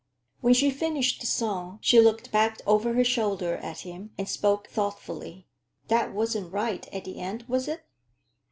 When 0.39 0.55
she 0.55 0.71
finished 0.71 1.21
the 1.21 1.27
song, 1.27 1.77
she 1.79 1.99
looked 1.99 2.31
back 2.31 2.59
over 2.65 2.93
her 2.95 3.03
shoulder 3.03 3.57
at 3.57 3.81
him 3.81 4.13
and 4.17 4.27
spoke 4.27 4.67
thoughtfully. 4.67 5.45
"That 5.89 6.11
wasn't 6.11 6.51
right, 6.51 6.87
at 6.91 7.05
the 7.05 7.19
end, 7.19 7.43
was 7.47 7.67
it?" 7.67 7.83